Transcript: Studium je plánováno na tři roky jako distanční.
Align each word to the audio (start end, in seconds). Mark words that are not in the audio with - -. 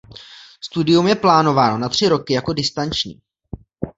Studium 0.61 1.07
je 1.07 1.15
plánováno 1.15 1.77
na 1.77 1.89
tři 1.89 2.07
roky 2.09 2.33
jako 2.33 2.53
distanční. 2.53 3.21